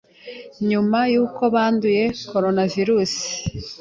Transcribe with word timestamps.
nyuma 0.69 0.99
y’uko 1.13 1.41
banduye 1.53 2.03
Coronavirus, 2.31 3.13